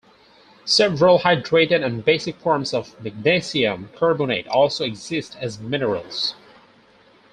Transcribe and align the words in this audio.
Several 0.65 1.19
hydrated 1.19 1.85
and 1.85 2.03
basic 2.03 2.35
forms 2.37 2.73
of 2.73 2.99
magnesium 3.03 3.91
carbonate 3.95 4.47
also 4.47 4.83
exist 4.83 5.37
as 5.39 5.59
minerals. 5.59 6.33